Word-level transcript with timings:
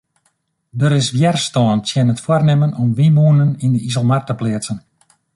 Der 0.79 0.93
is 0.99 1.07
wjerstân 1.15 1.77
tsjin 1.85 2.11
it 2.13 2.23
foarnimmen 2.25 2.75
om 2.81 2.89
wynmûnen 2.97 3.51
yn 3.63 3.73
de 3.75 3.79
Iselmar 3.87 4.23
te 4.25 4.33
pleatsen. 4.39 4.77